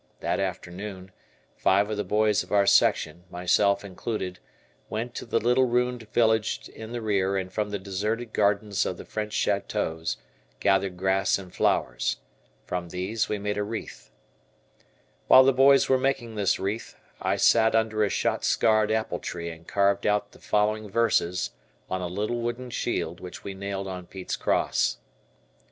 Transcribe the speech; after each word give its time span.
That 0.21 0.39
afternoon, 0.39 1.11
five 1.55 1.87
of 1.91 1.95
the 1.95 2.03
boys 2.03 2.41
of 2.41 2.51
our 2.51 2.65
section, 2.65 3.25
myself 3.29 3.85
included, 3.85 4.39
went 4.89 5.13
to 5.13 5.27
the 5.27 5.37
little 5.37 5.65
ruined 5.65 6.11
village 6.11 6.67
in 6.69 6.91
the 6.91 7.03
rear 7.03 7.37
and 7.37 7.53
from 7.53 7.69
the 7.69 7.77
deserted 7.77 8.33
gardens 8.33 8.83
of 8.83 8.97
the 8.97 9.05
French 9.05 9.33
chateaux 9.33 10.03
gathered 10.59 10.97
grass 10.97 11.37
and 11.37 11.53
flowers. 11.53 12.17
From 12.65 12.89
these 12.89 13.29
we 13.29 13.37
made 13.37 13.59
a 13.59 13.63
wreath. 13.63 14.09
While 15.27 15.43
the 15.43 15.53
boys 15.53 15.87
were 15.87 15.99
making 15.99 16.33
this 16.33 16.57
wreath, 16.59 16.95
I 17.21 17.35
sat 17.35 17.75
under 17.75 18.03
a 18.03 18.09
shot 18.09 18.43
scarred 18.43 18.89
apple 18.89 19.19
tree 19.19 19.51
and 19.51 19.67
carved 19.67 20.07
out 20.07 20.31
the 20.31 20.39
following 20.39 20.89
verses 20.89 21.51
on 21.91 22.01
a 22.01 22.07
little 22.07 22.41
wooden 22.41 22.71
shield 22.71 23.19
which 23.19 23.43
we 23.43 23.53
nailed 23.53 23.87
on 23.87 24.07
Pete's 24.07 24.35
cross. 24.35 24.97